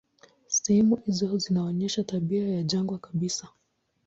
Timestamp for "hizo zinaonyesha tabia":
0.95-2.49